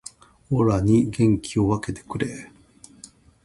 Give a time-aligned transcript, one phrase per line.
[0.49, 2.47] オラに元気を分けてくれー